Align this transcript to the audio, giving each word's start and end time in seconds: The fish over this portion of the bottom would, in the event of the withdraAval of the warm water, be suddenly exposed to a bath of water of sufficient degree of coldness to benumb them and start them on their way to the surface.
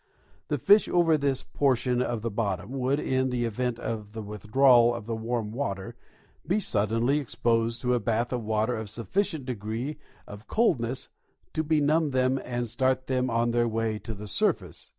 The 0.47 0.57
fish 0.57 0.89
over 0.89 1.15
this 1.15 1.43
portion 1.43 2.01
of 2.01 2.23
the 2.23 2.31
bottom 2.31 2.71
would, 2.71 2.99
in 2.99 3.29
the 3.29 3.45
event 3.45 3.77
of 3.77 4.13
the 4.13 4.23
withdraAval 4.23 4.95
of 4.97 5.05
the 5.05 5.15
warm 5.15 5.51
water, 5.51 5.95
be 6.47 6.59
suddenly 6.59 7.19
exposed 7.19 7.81
to 7.81 7.93
a 7.93 7.99
bath 7.99 8.33
of 8.33 8.43
water 8.43 8.75
of 8.75 8.89
sufficient 8.89 9.45
degree 9.45 9.99
of 10.25 10.47
coldness 10.47 11.09
to 11.53 11.63
benumb 11.63 12.09
them 12.13 12.41
and 12.43 12.67
start 12.67 13.05
them 13.05 13.29
on 13.29 13.51
their 13.51 13.67
way 13.67 13.99
to 13.99 14.15
the 14.15 14.27
surface. 14.27 14.89